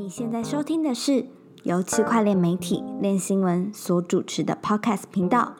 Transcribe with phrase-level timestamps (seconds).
[0.00, 1.26] 你现在收听的是
[1.62, 5.54] 由区块链媒体链新闻所主持的 Podcast 频道。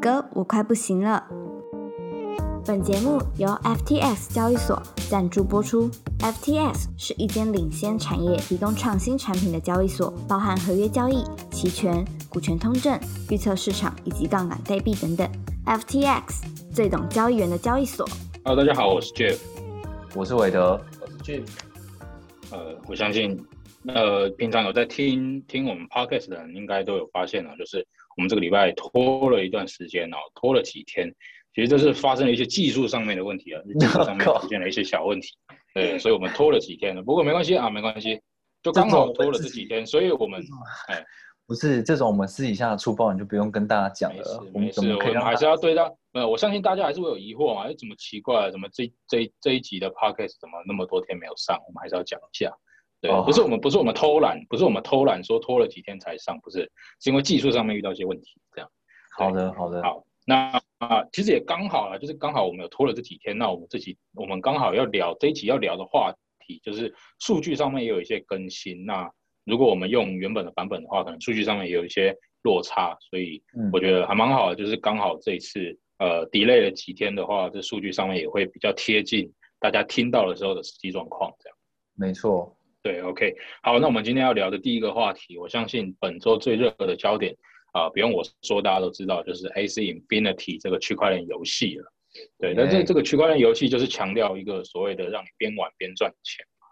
[0.00, 1.26] 哥，我快不行了。
[2.64, 5.90] 本节目由 FTX 交易所赞助播出。
[6.20, 12.96] FTX 是一间领先产业、提供创新产品的交易所，包含合约交易、期权、股权通证、
[13.28, 15.28] 预测市场以及杠杆代币等等。
[15.66, 18.08] FTX 最懂交易员的交易所。
[18.44, 19.36] Hello，大家好，我是 Jeff。
[20.14, 21.42] 我是韦德，我是 Jim，
[22.52, 23.36] 呃，我相信，
[23.88, 27.86] 呃，平常有在听听我们 podcast 的人，应该都有发现了，就是
[28.16, 31.10] 我们这个礼拜拖了一段时间哦，拖了几天，
[31.54, 35.30] 其实这是发生了一些技术上面的问题啊，技术上面 出现了一些小问题，
[35.72, 37.02] 对，所以我们拖了几天了。
[37.02, 38.20] 不过没关系啊，没关系，
[38.62, 40.42] 就刚好拖了这几天，所以我们，
[40.88, 41.02] 哎，
[41.46, 44.18] 不是这种我们私底下的粗暴，你就不用跟大家讲了。
[44.18, 51.58] 没事我们，怎么可以让还是要对他，呃，我相信大家还是会有疑惑嘛，哎，怎么奇怪，怎么这这这一集的 podcast 怎么那么多天没有上？
[51.66, 52.52] 我们还是要讲一下。
[53.00, 58.70] 对，哦不是我们不是我们偷懒，不是我们偷懒说拖了几天才上，不是，是因为技术上面遇到一些问题，这样。
[59.16, 66.12] 好的好的好，那啊，其实也刚好啊，就是刚好我们有拖了这几天，那我们这期我们刚好要聊这一集要聊的话
[66.46, 68.84] 题，就是数据上面也有一些更新。
[68.84, 69.10] 那
[69.44, 81.58] 如果我们用原本的版本的话，可能数据上面也有一些落差，所以嗯我觉得还蛮好的，就是刚好这一次呃 delay 了几天的话，这数据上面也会比较贴近大家听到的时候的实际状况，这样。
[81.96, 87.36] 没错，对，OK，好，那我们今天要聊的第一个话题，我相信本周最热的焦点
[87.72, 91.92] 啊、不用我说，大家都知道，就是 AC Infinity 这个区块链游戏了。
[92.38, 96.66] 对，但是这个区块链游戏就是强调一个所谓的让你边玩边赚钱嘛，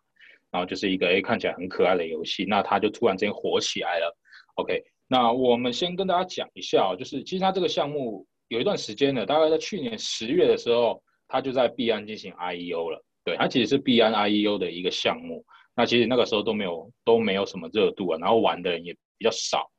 [0.50, 4.17] 然后就是一个诶看起来很可爱的游戏，那它就突然之间火起来了。
[4.55, 13.05] OK，那我们先跟大家讲一下、哦，就是其实它这个项目有一段时间了，大概在去年十月的时候，它就在币安进行 IEO 了。
[13.25, 15.45] 对，它其实是币安 IEO 的一个项目。
[15.79, 19.71] 那其实那个时候都没有都没有什么热度啊，然后玩的人也比较少。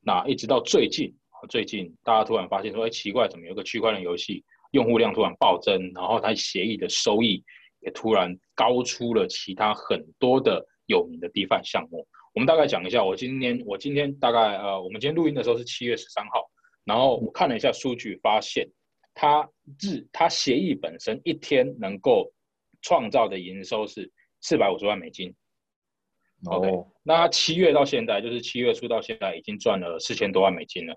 [0.00, 1.16] 那一直到最近，
[1.48, 7.42] 最近大家突然发现说，哎，奇怪，怎么有个区块链游戏用户量突然暴增，然后它协议的收益
[7.80, 12.06] 也突然高出了其他很多的有名的 DeFi 项目。
[12.34, 16.44] 我们大概讲一下，我今天我今天大概呃，我们今天录音的时候是七月十三号，
[16.84, 18.68] 然后我看了一下数据，发现
[19.14, 19.48] 它
[19.80, 22.30] 日它协议本身一天能够
[22.82, 24.12] 创造的营收是
[24.42, 25.34] 四百五十万美金。
[26.44, 30.94] OK，哦，那它七月到现在，就是七月初到现在，已经赚了四千多万美金了。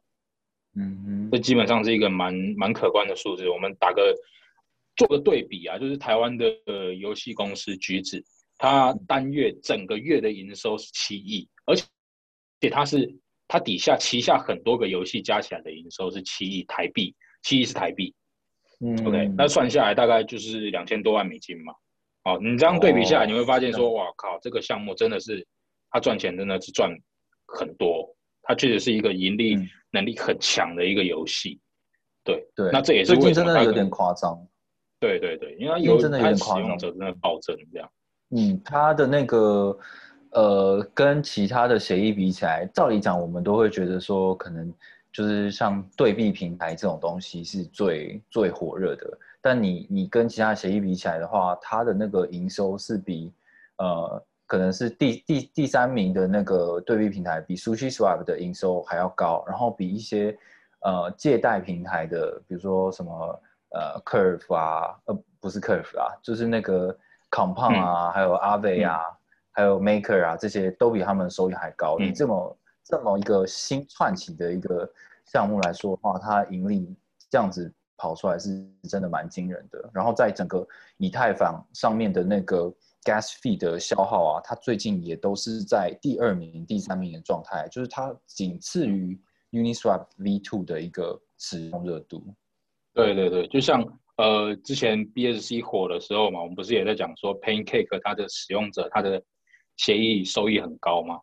[0.75, 3.50] 嗯哼，这基本上是一个蛮蛮可观的数字。
[3.50, 4.13] 我们打个
[4.95, 8.23] 做个对比啊，就是台湾的呃游戏公司橘子，
[8.57, 13.16] 它单月整个月的营收是七亿，而且而且它是
[13.47, 18.13] 它底下旗下很多个游戏加起来的营收是七亿台币，七亿是台币。
[18.81, 21.73] 嗯 OK，那算下来大概就是两千多万美金嘛。
[22.24, 25.46] 哦，你这样对比下来，哦你会发现说，哇靠，这个项目真的是
[25.90, 26.91] 它赚钱真的是赚
[27.47, 28.13] 很多，
[28.44, 31.59] 它确实是一个盈利嗯能力很强的一个游戏。
[32.24, 34.38] 对，对，那这也是最近为什么它可真的有点夸张。
[35.00, 37.90] 对对对，因为它有真的有点夸张用者真的暴增这样。
[38.31, 39.75] 嗯，它的那个
[40.31, 44.72] 呃，跟其他的协议比起来，照理讲，我们都会觉得说，可能
[45.12, 49.18] 就是像对币平台这种东西是最最火热的。
[49.41, 53.33] 但你你跟其他协议比起来的话，它的那个营收是比
[53.77, 60.38] 呃，可能是第第第三名的那个对比平台，比 Sushi Swap 的营收还要高，然后比一些
[60.81, 66.97] 呃借贷平台的，比如说什么呃 Curve 啊，呃不是 Curve 啊，就是那个
[67.31, 69.00] Compound 啊，还有 Aave 啊，
[69.51, 71.95] 还有 Maker 啊，这些都比他们的收益还高。
[72.00, 72.07] 嗯。
[72.07, 74.91] 以这么这么一个新串起的一个
[75.25, 76.94] 项目来说的话，它盈利
[77.29, 79.92] 这样子跑出来是真的蛮惊人的。
[79.94, 80.66] 然后在整个
[80.98, 82.74] 以太坊上面的那个
[83.04, 89.20] gas fee 的消耗啊，它最近也都是在第二名、第三名的状态，就是它仅次于
[89.52, 92.24] Uniswap V2 的一个使用热度。
[92.94, 93.84] 对对对，就像
[94.18, 99.22] 呃之前 BSC 火的时候嘛，我们不是也在讲说 Pancake 它的使用者它的
[99.78, 101.20] 协议收益很高嘛，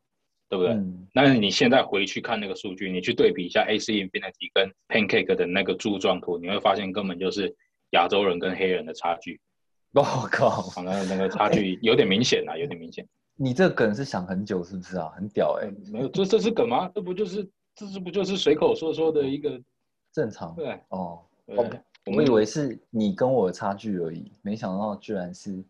[0.48, 0.72] 对不对？
[0.72, 7.54] 嗯，但是你现在回去看那个数据，你去对比一下 AC Infinity 跟 Pancake 的那个柱状图，你会发现根本就是
[7.91, 9.41] 亚洲人跟黑人的差距，
[9.93, 13.07] 我、靠，反正那个差距有点明显啊，有点明显。
[13.39, 15.13] 你这梗是想很久是不是啊？
[15.16, 16.91] 很屌哎、没有，这这是梗吗？
[16.95, 19.60] 这不就是这是不就是随口说说的一个
[20.13, 20.54] 正常。
[20.54, 21.57] 对哦，对？
[21.57, 21.63] 我
[22.07, 25.63] 我们我以为是你跟我的差距而已，没想到居然是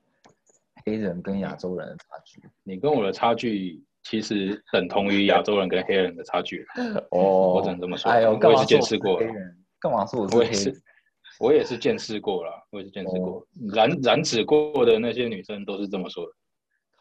[0.85, 2.41] 黑人跟亚洲人的差距。
[2.63, 6.65] 你跟我的差距其实等同于亚洲人跟黑人的差距。
[7.11, 9.57] 哦我只能这么说哎呦，我也是见识过了黑人？
[9.81, 10.83] 干嘛说我是我也是黑人？，
[11.41, 16.33] 我也是见识过了，我也是见识过，哦染染指过的那些女生都是这么说的。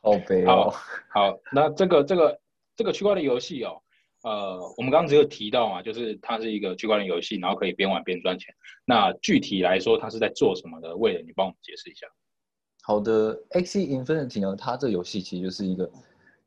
[0.02, 0.74] 好悲好哦。
[1.10, 2.40] 好，那这个这个
[2.76, 3.82] 这个区块链游戏哦，
[4.24, 8.54] 呃，我们刚刚只有提到嘛，就是它是一个区块链游戏，然后可以边玩边赚钱。
[8.84, 10.96] 那具体来说，它是在做什么的？
[10.96, 12.08] 为了你帮我们解释一下。
[12.84, 15.90] 好的，X Infinity 呢，它这游戏其实就是一个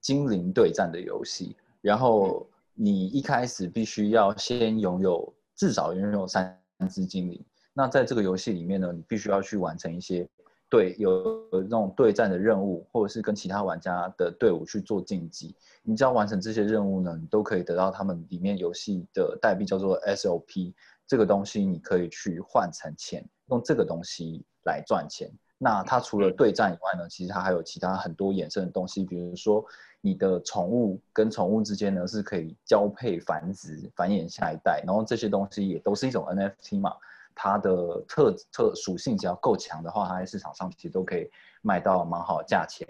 [0.08, 1.54] 精灵对战的游戏。
[1.82, 6.58] 然后你一开始必须要先拥有至少拥有三
[6.88, 7.44] 只精灵。
[7.74, 10.26] 那在这个游戏里面呢，你必须要去完成一些
[10.70, 11.22] 对有
[11.52, 15.54] 有那种对战的任务，或者是跟其他玩家的队伍去做竞技。
[15.82, 20.72] 你只要完成这些任务呢，你都可以得到他们里面游戏的代币，叫做 SOP。
[21.06, 25.30] 这个东西你可以去换成钱，用这个东西来赚钱。
[25.58, 29.64] 那它除了对战以外呢，其实它还有其他很多衍生的东西，比如说
[30.00, 36.94] 你的宠物跟宠物之间呢是可以交配繁殖、繁衍下一代，然后这些东西也都是一种 NFT 嘛。
[37.34, 41.30] 它的特特属性只要够强的话，它在市场上其实都可以
[41.62, 42.86] 卖到蛮好的价钱。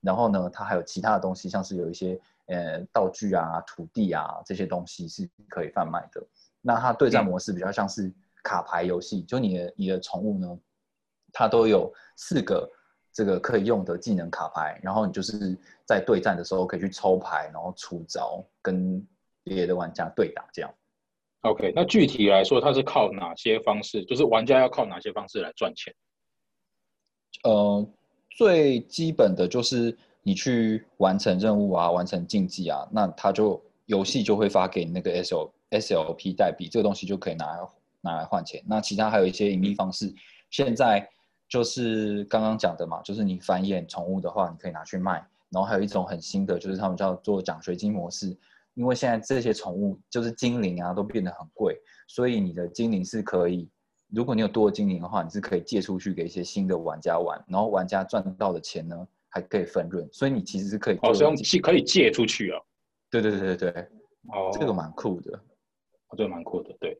[0.00, 6.22] 然后呢，它还有其他的东西，像是有一些呃道具啊、土地啊这些东西是可以贩卖的。
[6.62, 8.10] 那它对战模式比较像是
[8.42, 10.58] 卡牌游戏，就你的你的宠物呢，
[11.32, 12.70] 它都有四个
[13.12, 19.06] 这个可以用的技能卡牌，然后你就是在对战的时候可以去抽牌，然后出招跟
[19.42, 20.72] 别的玩家对打这样。
[21.42, 24.04] OK，那具体来说，它是靠哪些方式？
[24.04, 25.94] 就是玩家要靠哪些方式来赚钱？
[27.44, 27.88] 呃，
[28.36, 37.58] 最基本的就是你去完成任务啊，完成竞技啊，那它就游戏就会发给你那个 S O S L P 代币，这个东西就可以拿来
[38.02, 38.62] 拿来换钱。
[38.66, 40.12] 那其他还有一些盈利方式，
[40.50, 41.08] 现在
[41.50, 45.22] 就是刚刚讲的嘛，就是你繁衍宠物的话，你可以拿去卖。
[45.50, 48.28] 然后还有一种很新的，就是他们叫做奖学金模式，
[48.74, 51.76] 因为现在这些宠物就是精灵啊，都变得很贵，
[52.06, 53.68] 所以你的精灵是可以。
[54.12, 62.60] 如果你有多的精灵的话，你是可以借出去给一些新的玩家玩，然后玩家赚到的钱呢，还可以分润，所以你其实是可以哦，是用借借可以借出去啊。
[63.10, 63.82] 对对对对对，
[64.28, 65.36] 哦，这个蛮酷的。
[65.36, 66.72] 哦这个蛮酷的。
[66.78, 66.96] 对，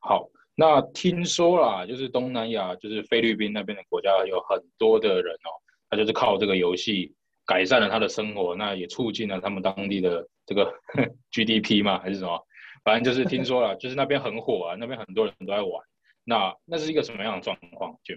[0.00, 5.52] 好，那听说啦，就是东南亚，就是菲律宾那边的国家有很多的人哦，
[5.90, 7.14] 他就是靠这个游戏
[7.44, 10.72] 改善了他的生活，那也促进了他们当地的这个
[11.30, 12.42] GDP 嘛，还是什么？
[12.82, 15.84] 反正就是听说了，就是那边很火啊，那边很多人都在玩。
[16.24, 18.00] 那那是一个什么样的状况？
[18.02, 18.14] 就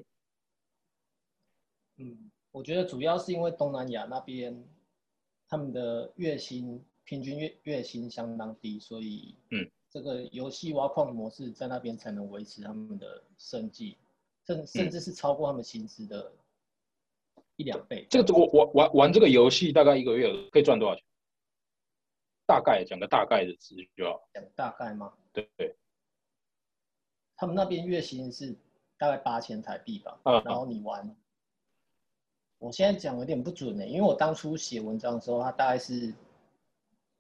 [1.98, 4.64] 嗯，我觉得主要是因为东南亚那边
[5.50, 13.98] 他们的月薪平均月月薪相当低，所以嗯，这个游戏挖矿模式在那边才能维持他们的生计，
[14.46, 16.32] 甚甚至是超过他们薪资的
[17.56, 18.06] 一两倍。
[18.10, 21.04] 这个我我玩玩这个游戏大概一个月可以赚多少钱？
[22.46, 24.22] 大概讲个大概的值就好。
[24.34, 25.14] 讲大概吗？
[25.32, 25.76] 对对，
[27.36, 28.56] 他们那边月薪是
[28.98, 31.16] 大概八千台币吧，嗯然后你玩，
[32.58, 36.14] 我现在讲有点不准呢、因为我当初写文章的时候，它大概是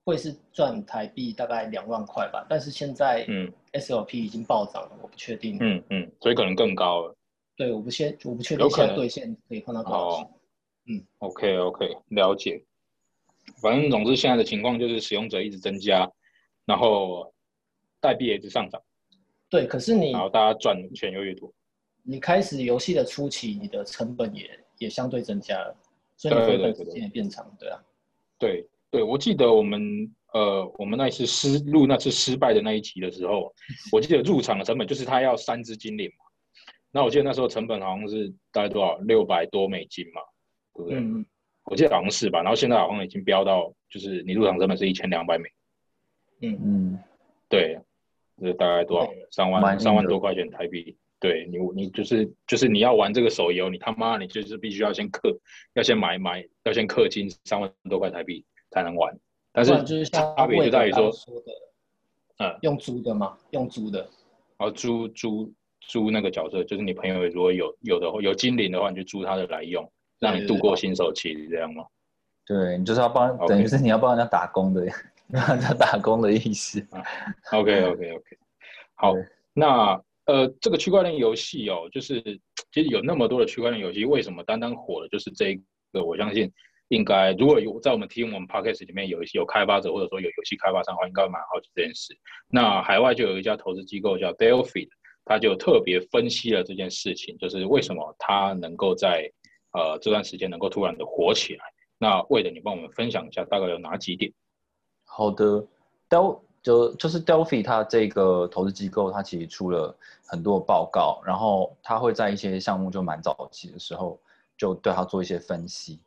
[0.09, 7.15] 会是赚台币大概两万块吧，但是现在嗯 SLP 已经暴涨了，我不确定，嗯嗯，所以可能更高了。
[7.55, 10.25] 对，我不确我不确定现在兑现可以换到多少钱。
[10.25, 10.29] 哦
[11.19, 12.63] OK OK，了解。
[13.61, 16.11] 反正总之现在的情况就是使用者一直增加，
[16.65, 17.31] 然后
[18.01, 18.81] 代币也一直上涨，
[19.51, 21.53] 对，可是你然后大家赚的钱又越多。
[22.01, 25.77] 你开始游戏的初期，你的成本也也相对增加了，
[26.17, 27.79] 所以你回本时间也变长，对啊。
[28.39, 33.53] 对对，我记得我们呃我们那一次失录那次失败的那一集的时候，
[33.91, 36.25] 我记得入场的成本就是他要三只精灵嘛，
[36.91, 40.21] 那我记得那时候成本好像是大概多少六百多美金嘛，
[40.73, 40.97] 对不对？
[40.99, 41.25] 嗯，
[41.65, 45.49] 我记得好像是吧，然后现在好像已经飙到就是你入场成本是一千两百美，
[46.41, 46.99] 嗯嗯，
[47.47, 47.79] 对，
[48.41, 49.11] 这大概多少？
[49.31, 50.97] 三万三万多块钱台币。
[51.21, 55.37] 对你，你就是就是你要玩这个手游，你他妈你就是必须要先氪，
[55.73, 59.17] 要先买买，要先氪金三万多块台币才能玩。
[59.51, 61.11] 但是就是像差别就在于说
[62.37, 63.99] 嗯，用租的嘛，用租的，
[64.57, 71.85] 然后租租租那个角色，就是你朋友如果有有的有精灵的话，你就租他的来用，让你度过新手期，这样吗？
[72.45, 74.85] 对你就是要帮等于是你要帮人家打工的，
[75.27, 76.79] 让人家打工的意思。
[77.51, 78.37] OK OK OK，
[78.95, 79.13] 好，
[79.53, 82.21] 那呃，这个区块链游戏哦，就是
[82.71, 85.61] 其实有那么多的区块链游戏，为什么单单火的就是这一
[85.91, 86.05] 个？
[86.05, 86.51] 我相信
[86.89, 92.15] 应该如果有在我们听我们 Podcast 里面有一些有开发者或者说有游戏开发商的话，应该蛮好奇这件事。
[92.49, 94.87] 那海外就有一家投资机构叫 Delphi，
[95.23, 99.31] 他就特别分析了这件事情，就是为什么它能够在
[99.71, 101.63] 呃这段时间能够突然的火起来。
[101.99, 104.31] 那为了你帮我们分享一下，大概有哪几点？
[105.05, 105.63] 好的
[106.09, 114.19] ，Del 就就是 Delphi 它这个投资机构，它其实出了很多报告，然后它会在一些项目就蛮早期的时候
[114.57, 116.01] 就对它做一些分析。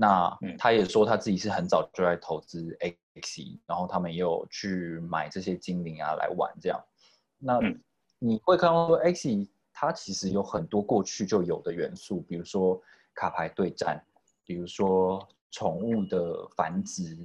[0.00, 6.80] 那嗯他也说他自己是很早就在投资 Axie，然后他们也有去买这些精灵啊来玩这样。
[7.36, 7.80] 那嗯
[8.20, 12.80] 你会看到说 Axie 它其实有很多过去就有的元素，比如说
[13.14, 14.00] 卡牌对战，
[14.44, 17.16] 比如说宠物的繁殖，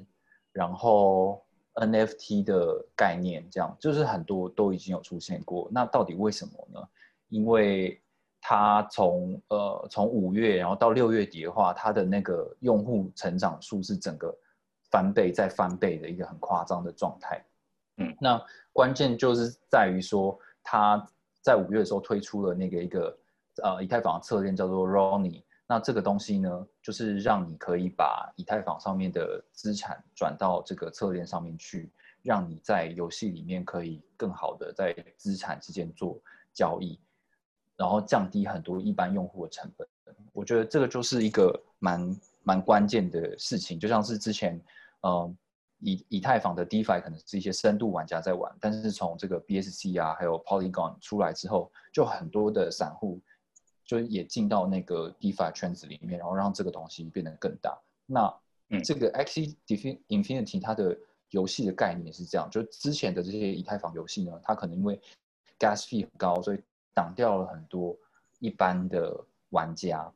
[0.52, 1.44] 然后
[1.76, 5.68] NFT 的概念，这样就是很多都已经有出现过。
[5.72, 6.88] 那到底为什么呢？
[7.30, 8.00] 因为
[8.46, 14.38] 它从呃从五月然后到六月底的话，它的那个用户成长数是整个
[14.92, 17.42] 翻倍再翻倍的一个很夸张的状态。
[18.00, 21.02] 嗯，那关键就是在于说，它
[21.42, 23.18] 在五月的时候推出了那个一个
[23.64, 25.42] 呃以太坊的侧链叫做 Ronnie。
[25.66, 31.90] 那这个东西呢，就是让你可以把以太坊上面的资产转到这个侧链上面去，
[32.22, 36.20] 让你在游戏里面可以更好的在资产之间做
[36.54, 37.00] 交易，
[37.78, 39.88] 然后降低很多一般用户的成本。
[40.32, 44.60] 我觉得这个就是一个蛮蛮关键的事情，就像是之前，
[45.02, 45.38] 嗯，
[45.80, 53.22] 以以太坊的 DeFi 可能是一些深度玩家在玩，但是从这个 BSC 啊，还有 Polygon 出来之后，就很多的散户
[53.86, 57.78] 就也进到那个 DeFi 圈子里面，然后让这个东西变得更大。
[58.06, 58.34] 那
[58.70, 59.56] 嗯这个 Axie
[60.08, 60.98] Infinity 它的
[61.30, 65.00] 游戏的概念是这样，就之前的这些以太坊游戏呢，它可能因为
[65.60, 66.60] gas fee 很高，所以
[66.94, 67.96] 挡掉了很多
[68.40, 69.14] 一般的
[69.50, 70.12] 玩家，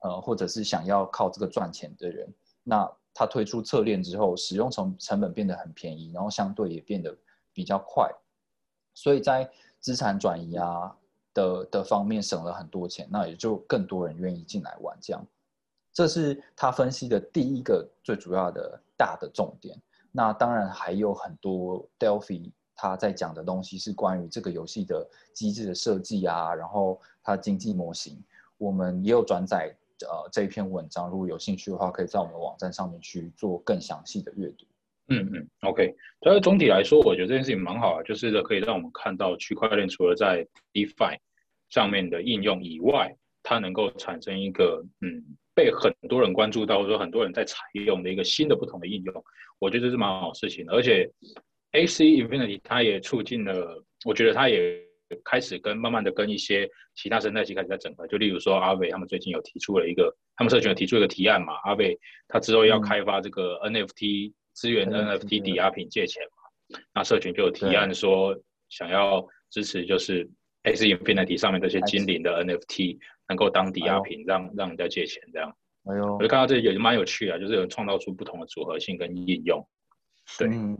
[0.00, 2.28] 呃，或者是想要靠这个赚钱的人。
[2.62, 7.16] 那它推出侧链之后，使用成成本变得很便宜，然后相对也变得
[7.52, 8.10] 比较快，
[8.94, 9.50] 所以在
[9.80, 10.96] 资产转移啊
[11.34, 15.26] 的的方面省了很多钱，那也就更多人愿意进来玩这样。
[15.92, 19.78] 这是他分析的第一个最主要的大的重点。
[20.10, 22.50] 那当然还有很多 Delphi
[22.82, 28.20] 他在讲的东西是关于这个游戏的机制的设计啊，然后它的经济模型，
[28.58, 34.66] 我们也有转载呃这一篇文章，如果有兴趣的话，可以在我们的网站上面去做更详细的阅读。
[35.10, 35.94] 嗯嗯，OK。
[36.22, 41.16] 但是总体来说，我觉得这件事情蛮好啊，就是可以让我们看到区块链除了在 DeFi
[41.68, 45.22] 上面的应用以外，它能够产生一个嗯
[45.54, 49.24] 被很多人关注到，或者说很多人在采用的一个新的不同的应用。
[49.60, 51.08] 我觉得这是蛮好事情的，而且
[51.72, 54.80] AC Infinity 它也促进了，我觉得它也
[55.24, 58.06] 开始跟慢慢的跟一些其他生态系开始在整合。
[58.06, 61.98] 就例如说阿伟他们最近有提出了一个，他们社群有提出一个提案嘛，阿伟
[62.28, 68.38] 他之后要嗯开发这个 NFT 资源 NFT NFT 抵押品借钱嘛，那社群就有提案说
[68.68, 70.28] 想要支持就是
[70.64, 72.98] AC Infinity 上面这些精灵的 NFT
[73.28, 75.54] 能够当抵押品，让让人家借钱这样。
[75.84, 76.14] 哎呦。
[76.14, 79.66] 我就，看到这也蛮有趣啊，就是有创造出不同的组合性跟应用。
[80.38, 80.48] 对。
[80.48, 80.76] 嗯，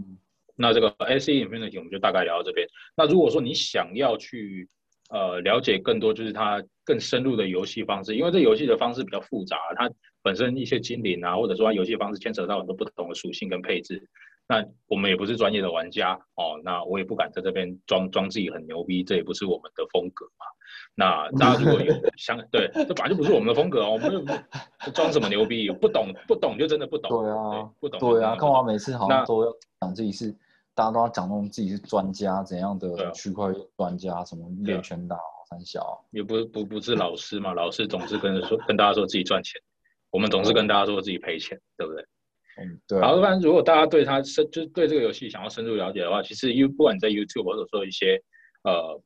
[0.57, 2.67] 那这个 AC Infinity 我们就大概聊到这边。
[2.97, 4.69] 那如果说你想要去
[5.11, 9.91] 呃了解更多，就是它更深入的游戏方式，因为这游戏的方式比较复杂，它
[10.23, 14.09] 本身一些精灵啊，或者说它游戏方式牵扯到很多不同的属性跟配置。
[14.49, 20.45] 那我们也不是专业的玩家哦，那我也不敢在这边装装自己很牛逼，这也不是我们的风格嘛。
[20.95, 29.51] 那大家如果有 想对，这本来就不是我们的风格哦，我们就装什么牛逼，不懂不懂就真的不懂，对啊，不懂对啊，的不懂干嘛每次好那像都要
[29.83, 30.31] 讲自己是，
[30.75, 35.17] 大家都要讲那种自己是专家怎样的区块链专家，什么练拳打
[35.51, 39.61] 三小，也不不不是老师嘛，老师总是跟说跟大家说自己赚钱，
[40.11, 42.03] 我们总是跟大家说自己赔钱，对不对？
[42.59, 48.23] 嗯，对啊好，，反正如果大家对他深就是对这个游戏想要深入了解的话，其实 You 不管你在 YouTube 或者说一些
[48.63, 49.01] 呃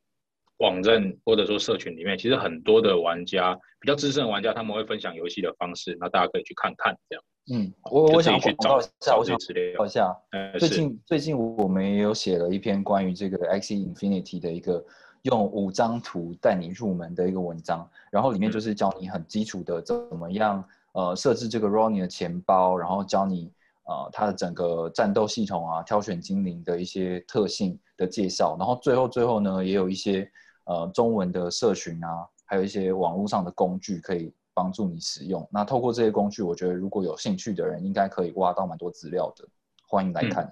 [0.59, 7.25] 网站或者说社群里面，其实很多的玩家比较资深的玩家，他们会分享游戏的方式，那大家可以去看看这样。
[7.52, 10.16] 嗯，我我想广告一下，我想这些资料报一下，
[10.58, 14.84] 最近最近我们也有写了一篇关于这个 Axie Infinity 的一个
[15.22, 23.52] 用五张图带你入门的一个文章，然后里面就是教你很基础的怎么样呃设置这个 Ronnie 的钱包，然后教你
[23.84, 30.28] 呃它的整个战斗系统啊、挑选精灵的一些特性的介绍，然后最后最后呢也有一些
[30.64, 35.46] 呃中文的社群啊，还有一些网络上的工具可以帮助你使用。
[35.52, 39.46] 那透过这些工具，我觉得如果有兴趣的人，应该可以挖到蛮多资料的，
[39.86, 40.48] 欢迎来看。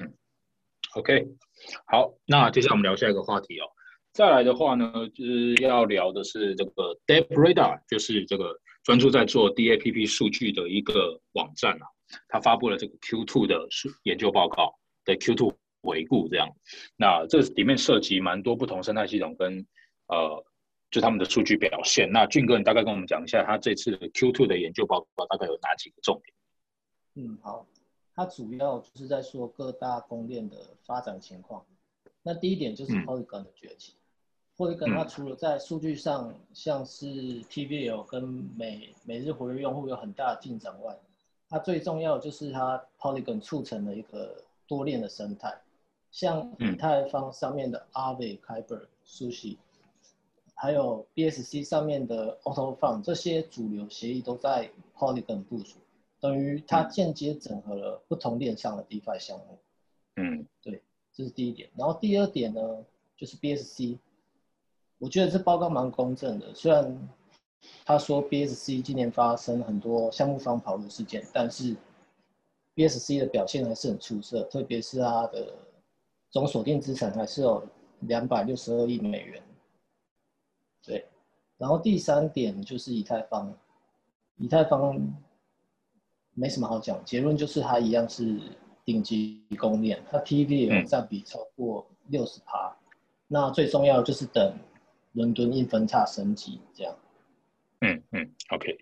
[0.95, 1.27] OK，
[1.87, 3.65] 好，那接下来我们聊下一个话题哦。
[4.13, 11.87] 再来的话呢，就是要聊的是这个 Deep Radar，就是这个专注在做 DAPP 数据的一个网站啊。
[12.29, 14.75] 它发布了这个 Q2 的数研究报告
[15.07, 16.49] 的 Q2 回顾，这样。
[16.97, 19.67] 那这里面涉及蛮多不同生态系统跟
[20.07, 20.45] 呃，
[20.95, 22.09] 就他们的数据表现。
[22.13, 27.27] 那俊哥，你大概跟我们讲一下，他这次的 Q2 的研究报告大概有哪几个重点？
[27.27, 27.67] 嗯，好，
[28.15, 31.67] 它主要就是在说各大公链的发展情况。
[32.23, 33.95] 那第一点就是嗯 Polygon 的崛起。
[34.57, 38.23] Polygon 它除了在数据上像是 TVL 跟
[38.57, 40.97] 每每日活跃用户有很大的进展外，
[41.49, 45.61] 它最重要就是它 Polygon 促成了一个多链的生态，
[46.13, 49.57] 像以太坊上面的 Aave、Kyber、Sushi，
[50.55, 55.79] 还有 BSC 上面的 Auto Fund 这些主流协议都在 Polygon 部署，
[56.21, 59.59] 等于它间接整合了不同链上的 DeFi 项目。
[60.17, 60.83] 嗯，对，
[61.13, 61.69] 这是第一点。
[61.77, 62.85] 然后第二点呢，
[63.17, 63.99] 就是 BSC，
[64.99, 67.09] 我觉得这报告蛮公正的，虽然。
[67.87, 71.75] 他说，BSC 今年发生很多项目方跑路事件，但是
[72.75, 75.55] BSC 的表现还是很出色，特别是它的
[76.29, 77.67] 总锁定资产还是有
[78.01, 79.43] 两百六十二亿美元。
[80.85, 81.07] 对，
[81.57, 83.53] 然后第三点就是以太坊，
[84.37, 84.99] 以太坊
[86.35, 88.39] 没什么好讲，结论就是它一样是
[88.85, 92.77] 顶级公链，它 PV 有占比超过六十趴。
[93.27, 94.55] 那最重要就是等
[95.13, 96.95] 伦敦硬分叉升级这样。
[97.81, 98.79] 嗯嗯，OK，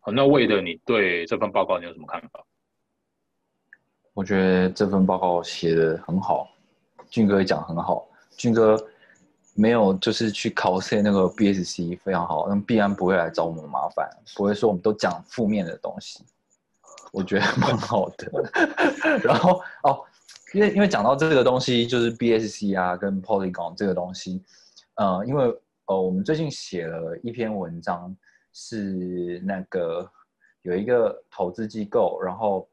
[0.00, 2.44] 好，那魏的，你对这份报告你有什么看法？
[4.12, 6.48] 我觉得这份报告写的很好，
[7.10, 8.76] 俊哥也讲很好，俊哥
[9.56, 16.24] 没有就是去考试那个 BSC 非常好，那必然不会来找我们麻烦，不会说我们都讲负面的东西，
[17.12, 18.30] 我觉得蛮好的。
[19.24, 20.04] 然后哦，
[20.54, 24.42] 因为因为讲到这个东西，就是 BSC 啊跟 Polygon 这个东西，
[24.94, 25.58] 呃，因为。
[25.88, 28.12] 哦，我们最近写了一篇文章，
[28.52, 30.10] 是那个
[30.62, 32.68] 有一个投资机构，然后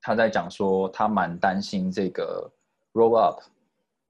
[0.00, 2.48] 他在讲说，他蛮担心这个
[2.92, 3.40] roll up，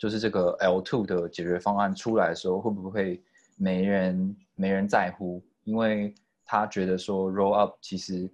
[0.00, 3.22] 就是这个 L two 的解决方案出来的时候，会不会
[3.56, 5.42] 没人没人在乎？
[5.64, 6.14] 因为
[6.46, 8.32] 他觉得说 roll up 其实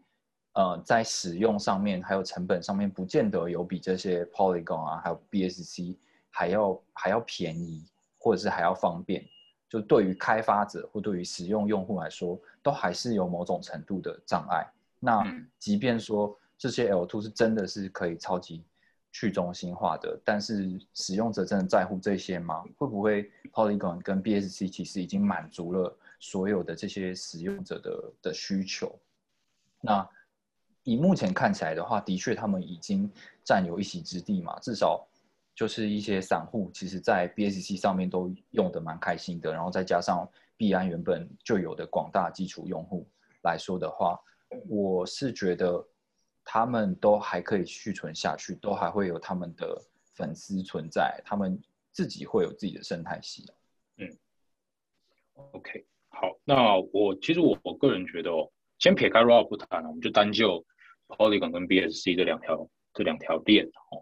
[0.52, 5.96] 呃在使用上面还有成本上面，不见得有比这些 Polygon 啊还有 BSC
[6.30, 7.85] 还要还要便宜，
[8.16, 9.26] 或者是还要方便。
[9.68, 14.64] 就对于开发者或对于使用用户来说，都还是有某种程度的障碍。
[15.00, 15.25] 那
[15.58, 18.64] 即便说这些 L2 是真的是可以超级
[19.18, 22.62] 去中心化的，但是使用者真的在乎这些吗？
[22.76, 28.94] 会不会 Polygon 跟 BSC 其实已经满足了所有的这些使用者的的需求？
[29.81, 30.07] 那
[30.83, 33.11] 以目前看起来的话，的确他们已经
[33.42, 35.09] 占有一席之地嘛，至少。
[35.55, 43.09] 就是一些散户，其实，在 BSC 上面都用的蛮开心的，然后再加上币安原本就有的广大基础用户
[43.42, 44.20] 来说的话，
[44.68, 45.83] 我是觉得
[46.46, 49.76] 他们都还可以续存下去，都还会有他们的
[50.14, 51.61] 粉丝存在，他们
[51.92, 53.44] 自己会有自己的生态系。
[53.98, 54.09] 嗯
[55.52, 60.64] ，OK，好，那我其实我我个人觉得哦，先撇开 Rob 不谈了，我们就单就
[61.09, 64.00] Polygon 跟 BSC 这两条这两条链哦，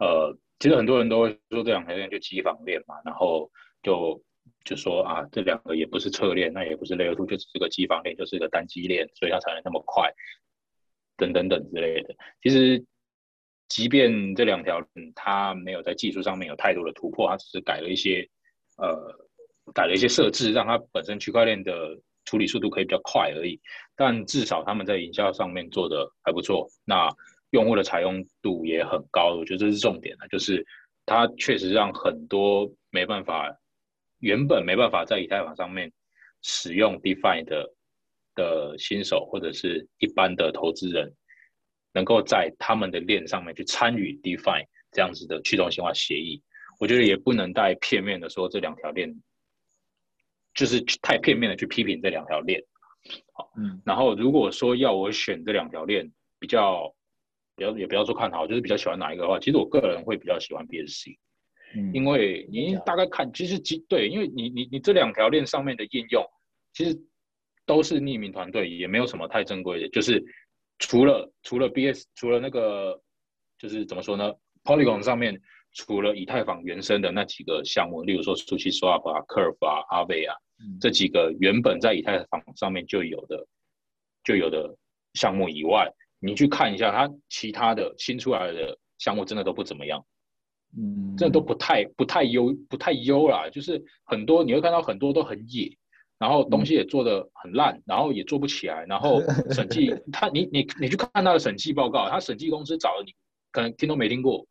[0.00, 0.36] 呃。
[0.58, 3.50] 其实很多人都会说这两条链就机房链嘛，然后
[3.82, 4.22] 就
[4.62, 10.08] 就说啊，这两个也不是侧链，那也不是 Layer Two，就只是个机房链，就是个单机链，所以它才能那么快，
[11.16, 12.14] 等等等之类的。
[12.42, 12.84] 其实，
[13.68, 18.28] 即便这两条嗯它没有在技术上面有太多的突破，它只是改了一些
[18.76, 18.94] 呃
[19.72, 23.60] 改了一些设置，让它本身区块链的处理速度可以比较快而已。
[23.96, 26.68] 但至少他们在营销上面做的还不错。
[26.84, 27.08] 那
[27.50, 30.66] 用户的采用度也很高，我觉得这是重点的，就是
[31.06, 33.54] 它确实让很多没办法、
[34.20, 35.92] 原本没办法在以太坊上面
[36.42, 37.72] 使用 DeFi 的
[38.34, 41.12] 的新手或者是一般的投资人，
[41.92, 46.42] 能够在他们的链上面去参与 DeFi 这样子的去中心化协议。
[46.78, 49.14] 我觉得也不能带片面的说这两条链，
[50.54, 52.62] 就是太片面的去批评这两条链。
[53.32, 56.94] 好，嗯，然后如果说要我选这两条链比较。
[57.54, 61.14] 比较也不要说看好，就是比较喜欢哪一个的话，其实我个人会比较喜欢 BSC，
[61.76, 66.24] 嗯，因为你大概看，其实几对，因为你你你这两条链上面的应用，
[66.72, 66.98] 其实
[67.72, 70.22] 都是匿名团队，也没有什么太正规的，就是
[70.78, 73.00] 除了除了 BS，除了那个
[73.58, 74.30] 就是怎么说呢
[74.62, 75.40] ，Polygon 上面
[75.72, 80.36] 除了以太坊原生的那几个项目，例如说 Sushi Swap 啊、Curve 啊、Aave 啊
[80.82, 83.46] 这几个原本在以太坊上面就有的
[84.22, 84.76] 就有的
[85.14, 85.90] 项目以外。
[86.20, 90.04] 你去看一下，它其他的新出来的项目真的都不怎么样，
[90.76, 93.48] 嗯，真的都不太不太优不太优啦。
[93.50, 95.74] 就是很多你会看到很多都很野，
[96.22, 103.12] 然后东西也做的很烂，然后也做不起来，然后审计 他你你你去看他的审计报告，他审计公司找了你，
[103.50, 104.46] 可能听都没听过，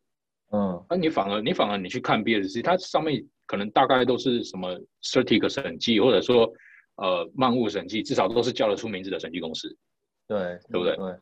[0.52, 6.52] 嗯，那你反而你反而你去看 BSC，它上面可能大概都是什么 Certic 审计，或者说
[6.98, 9.74] 呃漫物审计，至少都是叫得出名字的审计公司，
[10.28, 10.96] 对对不对？
[10.98, 11.16] 对。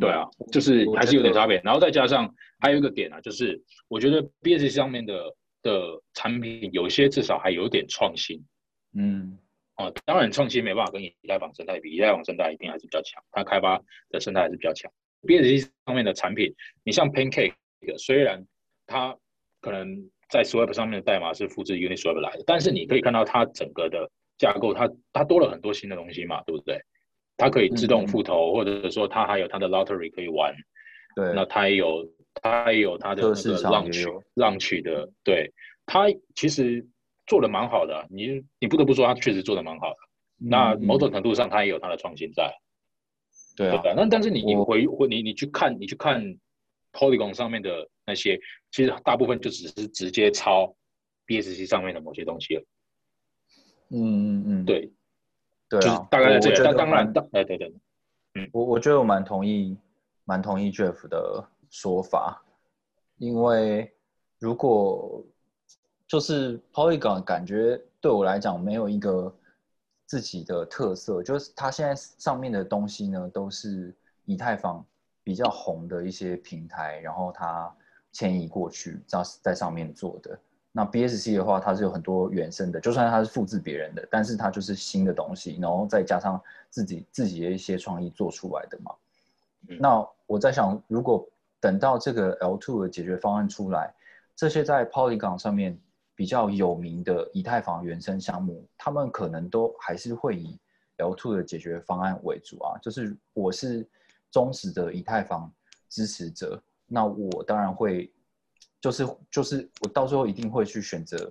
[0.00, 5.14] 对啊，就是还是有点差别，然后再加上还有一个点啊，就是我觉得 B S C 上面的
[5.62, 8.44] 的产品有些至少还有点创新，
[8.98, 9.38] 嗯，
[9.76, 14.90] 哦，当然创新没办法跟以太坊生态比，以太坊生态一定还是比较强，它开发的生态还是比较强。
[15.22, 17.52] BSC 上面的产品，你像 Pancake，
[17.98, 18.46] 虽然
[18.86, 19.16] 它
[19.60, 26.80] 可能在 Swap 上面的代码是复制 Uniswap 来的，但是你可以看到它整个的架构，它它多了很多新的东西嘛，对不对？
[27.36, 30.54] 它可以自动复投，或者说它还有它的 Lottery 可以玩。
[31.14, 35.52] 对，那它也有它也有它的那个浪取浪取的，对，
[35.84, 36.86] 它其实
[37.26, 39.96] 做的蛮好的，你你不得不说他确实做的蛮好的。
[40.38, 42.54] 那某种程度上，他也有他的创新在。
[43.56, 46.22] 对啊，那但是你你回回你你去看你去看
[46.92, 48.38] Polygon 上面的那些，
[48.70, 50.76] 其实大部分就只是直接抄
[51.26, 52.64] BSC 上面的某些东西了。
[53.88, 54.92] 嗯嗯嗯，对，
[55.70, 56.74] 对啊，大概在这样。
[56.76, 57.72] 但当然，哎对对，
[58.34, 59.74] 嗯，我我觉得我蛮同意
[60.24, 62.44] 蛮同意 Jeff 的说法，
[63.16, 63.90] 因为
[64.38, 65.24] 如果
[66.06, 69.34] 就是 Polygon 感觉对我来讲没有一个。
[70.08, 73.92] 自己的特色就是它现在上面的东西呢，都是
[74.24, 74.86] 以太坊
[75.24, 77.74] 比较红的一些平台，然后它
[78.12, 80.38] 迁移过去在在上面做的。
[80.70, 86.40] 那 BSC 的话，它是有很多原生的，就算它是复制别人的，但是它就是新的东西，然后再加上
[86.70, 88.94] 自己自己的一些创意做出来的嘛。
[89.80, 93.92] 那我在想，如果等到这个 L2 的解决方案出来，
[94.36, 95.76] 这些在 Polygon 上面。
[96.16, 100.58] 比较有名的以太坊原生项目，他们可能都还是会以
[100.96, 102.78] L2 的解决方案为主啊。
[102.78, 103.86] 就是我是
[104.30, 105.52] 忠实的以太坊
[105.90, 108.10] 支持者，那我当然会，
[108.80, 111.30] 就是就是我到最后一定会去选择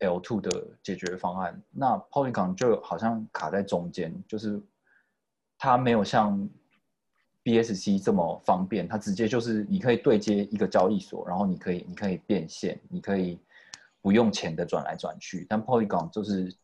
[0.00, 1.58] L2 的解决方案。
[1.70, 4.60] 那 Polygon 就好像卡在中间，就是
[5.56, 6.46] 它没有像
[7.42, 13.40] BSC 这么方便，它直接就是你可以对接一个交易所，然后你可以你可以变现，你可以。
[14.04, 16.54] 不用钱的转来转去，但 Polygon 就是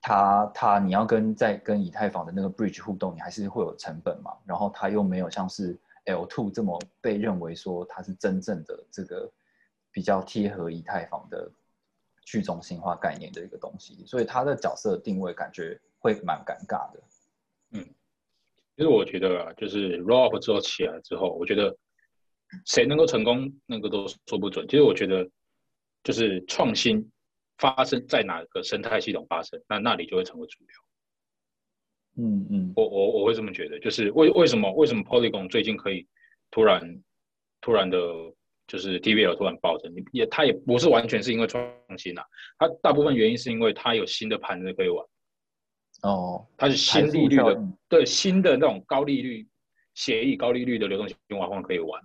[0.00, 4.30] 它它你要跟在跟以太坊的那个 bridge 互动，你还是会有成本嘛。
[4.46, 9.28] 然后它又没有像是 L2 这么被认为说它是真正的这个
[9.90, 11.50] 比较贴合以太坊的
[12.24, 17.00] 去中心化概念的一个东西，所以它的角色定位感觉会蛮尴尬的。
[17.72, 17.84] 嗯，
[18.76, 21.76] 其实我觉得啊，就是 Roll Up 之后起来之后，我觉得
[22.66, 24.64] 谁能够成功，那个都说不准。
[24.68, 25.28] 其实我觉得。
[26.02, 27.10] 就是创新
[27.58, 30.68] 发生在哪个生态系统发生，那那里就会成为主流。
[32.24, 36.06] 嗯嗯，我我我会这么觉得，就是为为什么为什么 Polygon 最近可以
[36.50, 36.82] 突然
[37.60, 37.98] 突然的，
[38.66, 41.64] 就是 TVL 突然暴增，也它也不是完全是因为创
[41.96, 42.24] 新啊，
[42.58, 45.06] 它大部分原因是因为它有新的盘子可以玩。
[46.02, 49.46] 哦，它是新利率的，对新的那种高利率
[49.94, 52.02] 协议、高利率的流动性挖矿可以玩。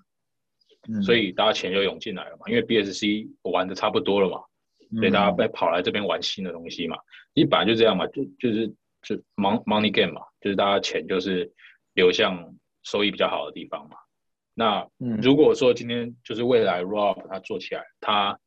[1.03, 4.41] 所以大家钱就涌进来了嘛，因为 BSC 玩的差不多了嘛，
[4.99, 6.97] 所以大家被跑来这边玩新的东西嘛。
[7.33, 8.67] 一本来就这样嘛，就就是
[9.03, 11.51] 就 money game 嘛，就是大家钱就是
[11.93, 13.97] 流向收益比较好的地方嘛。
[14.53, 14.87] 那
[15.21, 18.39] 如果说今天就是未来 Rob 它做起来，它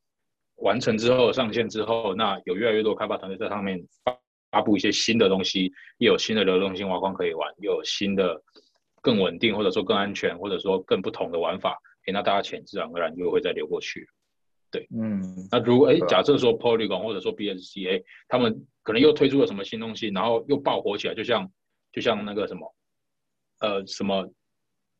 [0.55, 4.17] 完成之后上线之后，那有越来越多开发团队在上面发
[4.51, 8.41] 发布一些新的东西，又有新的流动性挖矿可以玩，又有新的
[9.01, 11.79] 更稳定或者说更安全或者说更不同的玩法。
[12.07, 14.07] 那大家钱自然而然就会再流过去，
[14.71, 21.51] 对，嗯，那如果哎，假设说 Polygon 或者说 BSC，他们可能又推出了什么新东西，然后又爆火起来，就像
[21.91, 22.75] 就像那个什么，
[23.59, 24.27] 呃，什么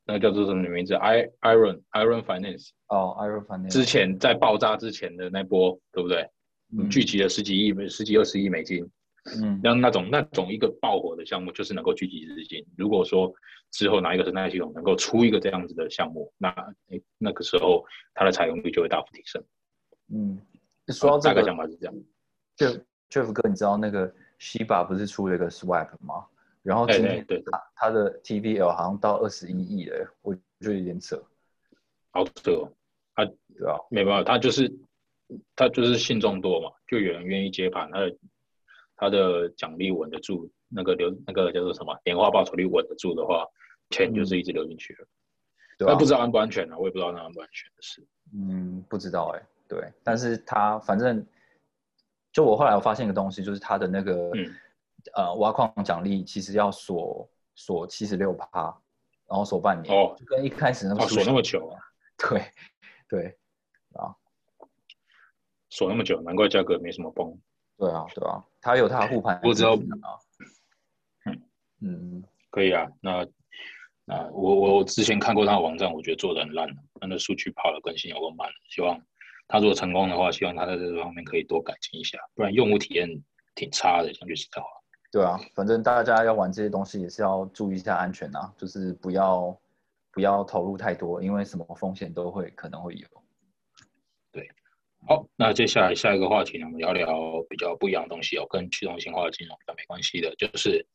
[0.05, 6.29] 那个叫做什么名字？I Iron Iron Finance 哦，Iron Finance 之前在爆炸之前的那波，对不对？
[6.89, 8.89] 聚集了十几亿、十几二十亿美金。
[9.23, 12.65] 嗯，像那种那种一个爆火的项目，就是能够聚集资金。
[12.75, 13.31] 如果说
[13.69, 16.49] 之后哪一个生态系统能够出一个这样子的项目，那
[16.89, 19.43] 哎那个时候它的采用率就会大幅提升。
[20.11, 20.41] 嗯，
[20.87, 21.95] 说到这个想法是这样。
[22.55, 22.65] 就
[23.11, 26.25] Jeff 哥，你知道那个 Shiba 不是出了一个 Swap 吗？
[26.63, 31.23] 然后今天他他的 TVL 好像到二十一亿了，我觉得有点扯。
[32.09, 32.73] 好扯哦，
[33.15, 34.71] 他对啊，没办法，他就是
[35.55, 38.17] 他就是信众多嘛，就有人愿意接盘，他的。
[39.01, 43.47] 他的奖励稳得住，那个流那个叫做什么年化报酬率稳得住的话，
[43.89, 45.07] 钱就是一直流进去了。
[45.79, 46.77] 但不知道安不安全呢？
[46.77, 48.07] 我也不知道那安不安全的事。
[48.35, 49.41] 嗯，不知道哎。
[49.67, 51.25] 对，但是他反正
[52.31, 54.31] 就我后来我发现一个东西，就是他的那个
[55.15, 58.65] 呃挖矿奖励其实要锁锁七十六趴，
[59.27, 61.81] 然后锁半年哦，就跟一开始那个锁那么久啊？
[62.17, 62.43] 对
[63.09, 63.35] 对
[63.93, 64.13] 啊，
[65.71, 67.35] 锁那么久，难怪价格没什么崩。
[67.81, 70.13] 对啊，对啊，他有他的护盘，我知道啊。
[71.25, 71.41] 嗯
[71.81, 72.87] 嗯，可以啊。
[73.01, 73.25] 那
[74.05, 78.47] 那我我之前看过他的网站，我觉得做的很烂他的数据跑的更新有够慢。
[78.69, 79.01] 希望
[79.47, 83.09] 他如果成功的话，希望他在这方面可以多改进一下，不然用户体验
[83.55, 84.67] 挺差的，讲句实在话。
[85.11, 89.59] 对啊，反正大家要玩这些东西也是要注意一下安全啊，就是不要
[90.11, 93.07] 不要投入太多，因为什么风险都会可能会有。
[95.07, 100.85] 好，那接下来下一个话题呢，我们聊聊比较不一样的东西哦，跟去中心化的金融比较没关系的，就是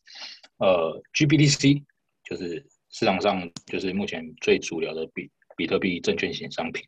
[0.59, 1.83] 呃 GBDC，
[2.25, 6.85] 就是市场上就是目前最主流的比比特币证券型商品。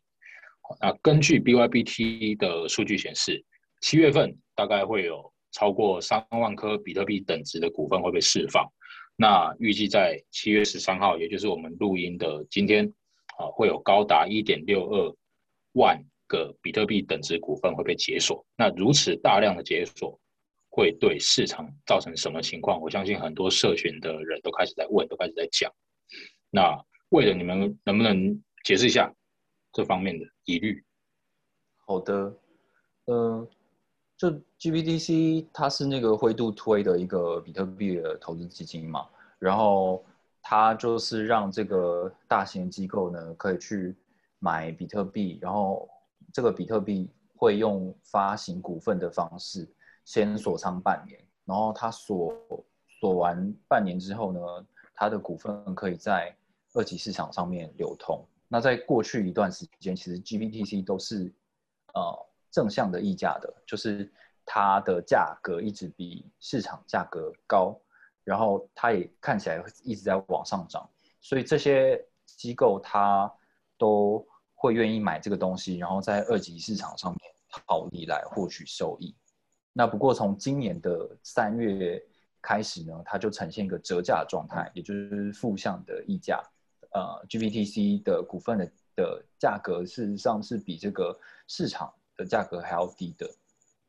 [0.79, 3.43] 那根据 BYBT 的数据显示，
[3.81, 8.65] 七月份大概会有超过三万颗比特币等值的股份会被释放。
[9.17, 12.85] 那预计在七月十三号，也就是我们录音的今天，
[13.37, 15.15] 啊，会有高达一点六二
[15.73, 16.01] 万。
[16.29, 20.17] 个比特币等值股份会被解锁，那如此大量的解锁
[20.69, 22.79] 会对市场造成什么情况？
[22.79, 25.69] 我相信很多社群的人都开始在问，都开始在讲。
[26.49, 29.11] 那为了你们能不能解释一下
[29.73, 30.81] 这方面的疑虑？
[31.85, 32.33] 好的，
[33.05, 33.47] 呃，
[34.15, 39.07] 就 GBDC 它是那个灰度推的一个比特币的投资基金嘛，
[39.39, 40.05] 然后
[40.41, 43.95] 它就是让这个大型机构呢可以去
[44.37, 45.89] 买比特币，然后
[46.31, 49.67] 这个比特币会用发行股份的方式
[50.05, 52.33] 先锁仓半年，然后它锁
[52.99, 54.39] 锁完半年之后呢，
[54.93, 56.35] 它的股份可以在
[56.73, 58.23] 二级市场上面流通。
[58.47, 61.33] 那在过去一段时间，其实 GBTC 都是
[61.93, 64.11] 呃正向的溢价的，就是
[64.45, 67.79] 它的价格一直比市场价格高，
[68.23, 70.89] 然后它也看起来一直在往上涨，
[71.21, 73.31] 所以这些机构它
[73.77, 74.25] 都。
[74.61, 79.15] 会愿意买这个东西，然后在二级市场上面套利来获取收益。
[79.71, 82.03] 那不过从今年的三月
[82.41, 86.43] 开始呢，它就呈现一个折价状态，也就是负向的溢价。
[86.91, 91.17] 呃，GPTC 的股份的的价格事实上是比这个
[91.47, 93.29] 市场的价格还要低的。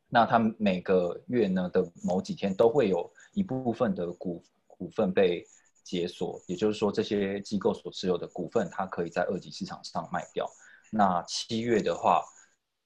[0.09, 5.45] 那它每个月呢的某几天都会有一部分的股股份被。
[5.83, 10.49] 解锁，也就是说，这些机构所持有的股份，它可以在二级市场上卖掉。
[10.91, 12.23] 那七月的话，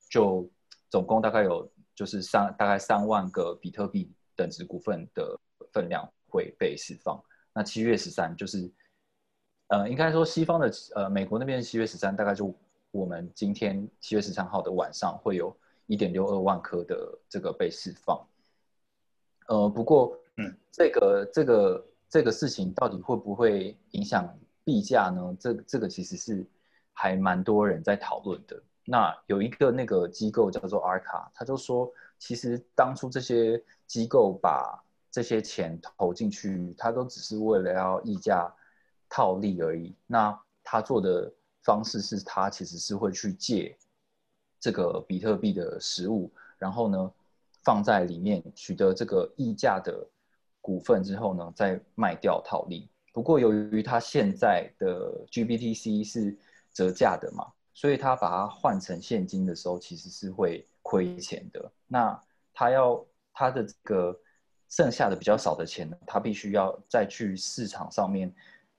[0.09, 0.49] 就
[0.91, 5.37] 总共大概有就是三大概三万个比特币等值股份的
[5.73, 7.21] 分量会被释放。
[7.53, 8.71] 那七月十三就是，
[9.69, 12.55] 呃，应该说西方的呃美国那边七月十三，大概就
[12.91, 18.25] 我们今天七月十三号的晚上会有一点六二万颗的这个被释放。
[19.49, 21.87] 呃，不过，嗯，这个这个。
[22.07, 25.37] 这个事情到底会不会影响币价呢？
[25.41, 26.47] 这这个其实是
[26.95, 28.63] 还蛮多人在讨论的。
[28.87, 38.51] 那有一个那个机构叫做 Arca，他就说，其实当初这些机构把这些钱投进去，他都只是为了要溢价
[39.09, 39.95] 套利而已。
[40.07, 41.31] 那他做的
[41.63, 43.77] 方式是他其实是会去借
[44.59, 47.13] 这个比特币的实物，然后呢
[47.63, 50.07] 放在里面取得这个溢价的。
[50.67, 52.89] 股份之后呢，再卖掉套利。
[53.13, 56.35] 不过由于他现在的 GBTC 是
[56.75, 61.73] 折价的嘛，所以他把它换成现金的时候，其实是会亏钱的。
[61.87, 64.21] 那他要他的这个
[64.69, 68.31] 剩下的比较少的钱呢，他必须要再去市场上面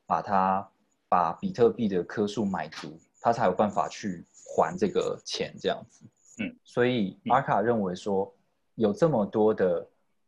[0.05, 0.69] 把它
[1.09, 6.03] 把比特币的颗数买足，他才有办法去还这个钱这样子。
[6.39, 8.31] 嗯，所以阿卡认为说
[8.75, 9.87] 有这么多的。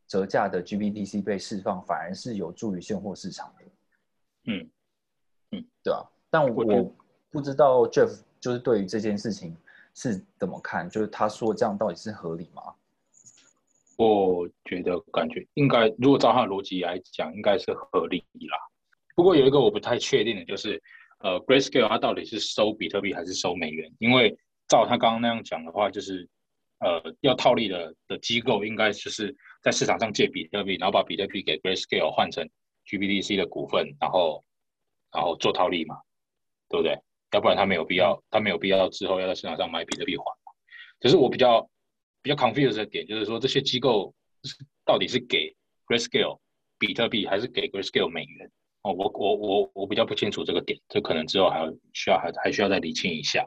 [0.10, 3.66] 折价的 GBDC 被释放，反而是有助于现货市场的。
[4.46, 4.70] 嗯
[5.52, 6.00] 嗯，对啊。
[6.30, 6.96] 但我
[7.30, 9.56] 不知道 Jeff 就是对于这件事情
[9.94, 12.62] 是怎么看，就是他说这样到底是合理吗？
[13.98, 18.58] 我觉得感觉应该，如果照他的逻辑来讲，应该是合理啦。
[19.16, 20.82] 不过有一个我不太确定的就是，
[21.20, 23.92] 呃，Grayscale 它到底是收比特币还是收美元？
[24.00, 24.38] 因为
[24.68, 26.28] 照他刚刚那样讲的话，就是
[26.80, 29.36] 呃，要套利的的机构应该就是。
[29.64, 32.48] 在市场上借比特币，然后把比特币给 Grayscale 换成
[32.86, 34.42] GBDC 的股份，然后
[35.12, 36.00] 然后做套利嘛，
[36.70, 36.98] 对不对？
[37.32, 40.52] 要不然他没有必要，他没有必要之后要在市场上买比特币还嘛。
[41.00, 41.70] 只是我比较
[42.22, 44.14] 比较 confused 的点就是说，这些机构
[44.86, 45.56] 到底是给
[45.88, 46.40] Grayscale
[46.80, 48.52] 比特币，还是给 Grayscale 美元？
[48.84, 53.46] 哦，我我我我比较不清楚这个点，这可能之后还要需要还还需要再理清一下。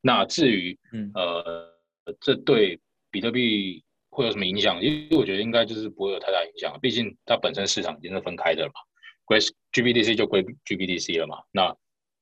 [0.00, 0.78] 那至于
[1.14, 1.72] 呃，
[2.20, 3.84] 这对比特币。
[4.10, 4.82] 会有什么影响？
[4.82, 8.80] 因为我觉得应该就是不会有太大影响，毕竟它本身市场已经是分开的了嘛，
[9.24, 9.38] 归
[9.72, 11.76] GBDC 就归 GBDC 了嘛，那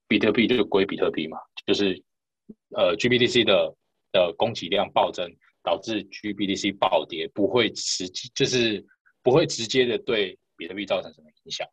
[0.08, 2.02] 比特币就是归比特币嘛，就是
[2.76, 3.74] 呃 GBDC 的
[4.12, 5.30] 的供给量暴增，
[5.62, 8.84] 导致 GBDC 暴跌，不会直就是
[9.22, 11.66] 不会直接的对比特币造成什么影响，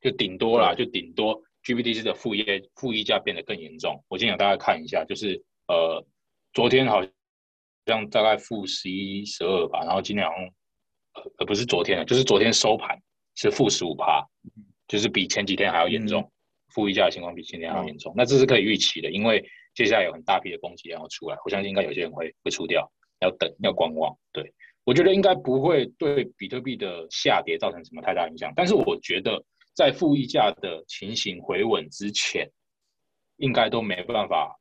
[0.00, 4.04] 就顶多啦，就顶多 GBDC 的负业负溢价变得更严重。
[4.08, 6.06] 我先给大家看一下，就是呃
[6.52, 7.02] 昨天好。
[7.86, 10.44] 像大概负十一、十二吧，然后今天好像
[11.38, 13.00] 呃不是昨天了，就是昨天收盘
[13.34, 14.22] 是负十五趴，
[14.86, 16.30] 就是比前几天还要严重，
[16.68, 18.12] 负溢价的情况比前天还要严重。
[18.16, 24.16] 那这是可以预期的，因为接下来有很大批的供给量要出来，我相信应该有些人会会出掉，要等要观望。
[24.32, 24.52] 对
[24.84, 29.42] 我觉得应该不会对比特币的下跌造成什么太大影响，但是我觉得
[29.74, 32.48] 在负溢价的情形回稳之前，
[33.36, 34.58] 应该都没办法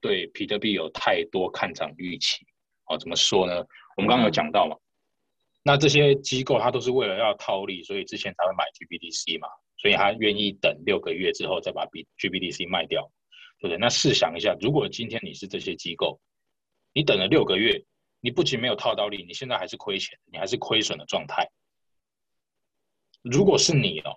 [0.00, 2.46] 对比特币有太多看涨预期。
[2.86, 3.64] 哦，怎么说呢？
[3.96, 4.76] 我们刚刚有讲到嘛，
[5.62, 13.10] 那这些机构它都是为了要套利，所以之前才会买 GBDC 嘛，所以他愿意等六个月之后再把 B GBDC 卖掉，
[13.60, 13.78] 对不对？
[13.78, 16.20] 那试想一下，如果今天你是这些机构，
[16.92, 17.84] 你等了六个月，
[18.20, 21.48] 你不仅没有套到利，你现在还是亏钱，你还是亏损的状态。
[23.22, 24.12] 如果是你哦，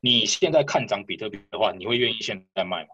[0.00, 2.90] 你现在看涨比特币的话，你会愿意现在卖吗？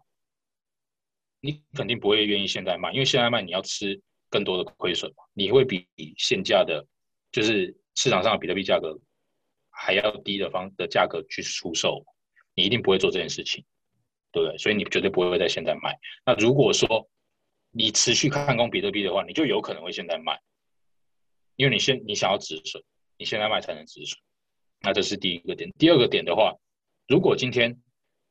[1.40, 4.00] 你肯定不会愿意现在卖，因为现在卖你要吃。
[4.30, 5.86] 更多的亏损嘛，你会比
[6.18, 6.84] 现价的，
[7.30, 8.98] 就是市场上比特币价格
[9.76, 12.04] 还要低的方的价格去出售，
[12.54, 13.64] 你一定不会做这件事情，
[14.32, 14.56] 对不对？
[14.58, 15.98] 所以你绝对不会在现在卖。
[16.24, 17.08] 那如果说
[17.70, 20.38] 你持续看空比特币的话，你就有可能会现在卖，
[21.56, 22.82] 因为你现你想要止损，
[23.18, 24.18] 你现在卖才能止损。
[24.80, 25.70] 那这是第一个点。
[25.78, 26.54] 第二个点的话，
[27.08, 27.76] 如果今天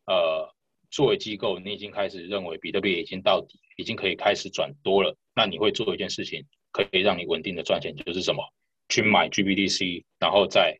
[0.06, 0.50] 呃
[0.90, 5.16] 作为机构，你已经开始认为比特币已经到底，已经可以开始转多了。
[5.36, 8.44] 那你会做一件事情，可以让你稳定的赚钱，就是什么？
[8.90, 10.78] 去买 GBDC，然后再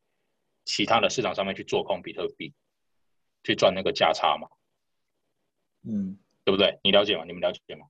[0.66, 2.54] 其他的市场上面去做空比特币，
[3.44, 4.48] 去赚那个价差嘛？
[5.84, 6.80] 嗯，对不对？
[6.84, 7.24] 你了解吗？
[7.26, 7.88] 你们了解吗？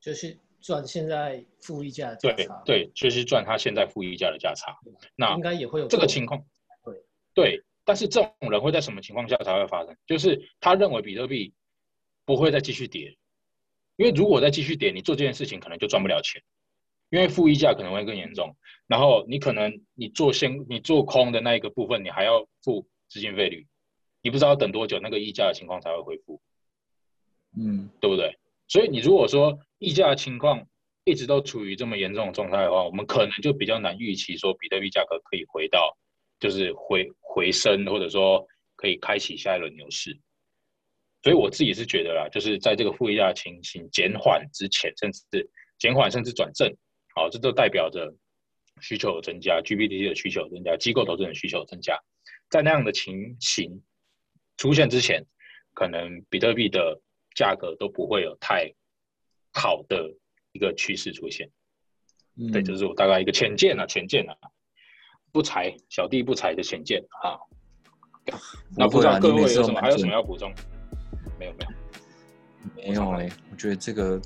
[0.00, 2.62] 就是赚现在负溢价的价差。
[2.64, 4.78] 对对，就是赚他现在负溢价的价差。
[5.16, 6.44] 那应该也会有这个情况。
[6.84, 7.02] 对
[7.34, 9.96] 对，但是这种人会在什么情况下才会发生？
[10.06, 11.52] 就是他认为比特币
[12.24, 13.16] 不会再继续跌。
[13.96, 16.40] 因为如果再继续跌，你做这件事情可能就赚不了钱，
[17.10, 18.56] 因为负溢价可能会更严重。
[18.86, 23.66] 然后你可能你做先你做空的那一个部分，你还要付资金费率，
[24.22, 26.40] 你不知道等多久那个溢价的情况才会恢复，
[27.58, 28.36] 嗯，对不对？
[28.66, 30.66] 所以你如果说溢价的情况
[31.04, 35.96] 一直都处于这么严重的状态的话，我们可能就比较难预期说比特币价格可以回到
[36.38, 40.18] 就是回回升，或者说可以开启下一轮牛市。
[41.22, 46.72] 所以我自己是觉得啦，就是在这个负溢价情形减缓之前，甚至是减缓甚至转正，
[47.18, 48.14] 好，这都代表着
[48.80, 51.98] 需求增加，GPT 的需求增加，机构投资人需求增加，
[52.48, 53.82] 在那样的情形
[54.56, 55.26] 出现之前，
[55.74, 57.02] 可能比特币的
[57.34, 58.72] 价格都不会有太
[59.52, 60.14] 好的
[60.52, 61.50] 一个趋势出现。
[62.52, 64.36] 对，就是我大概一个浅见啊，浅见啊，
[65.32, 67.34] 不才小弟不才的浅见啊。
[68.76, 70.54] 那不知道各位有什么还有什么要补充？
[71.36, 71.72] 没有没有，
[72.76, 74.22] 没有哎，我觉得这个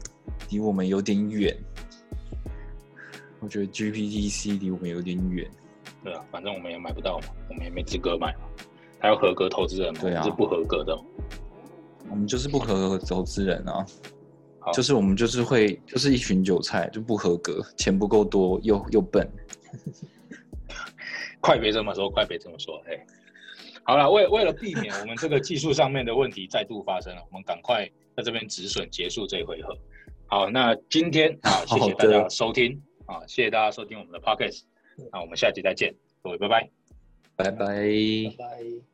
[0.50, 1.56] 离我们有点远。
[3.42, 5.50] 我觉得 GPTC 离我们有点远。
[6.04, 8.40] 对啊，反正我们也买不到嘛，我们也没资格买嘛。
[8.98, 10.96] 还要合格投资人，对啊，是不合格的。
[12.08, 13.84] 我们就是不合格投资人啊，
[14.72, 19.28] 就是我们就是会就是一群韭菜，就不合格，钱不够多，又又笨。
[21.40, 23.04] 快别这么说，快别这么说，哎。
[23.84, 27.84] 好了，为为了避免我们这个技术上面的问题再度发生了，我们赶快
[28.16, 29.76] 在这边止损结束这一回合。
[30.26, 34.62] 好，那今天啊，谢谢大家收听啊，谢谢大家收听我们的 podcast，
[35.10, 36.70] 那我们下期再见，各位拜拜，
[37.36, 38.91] 拜拜，拜拜。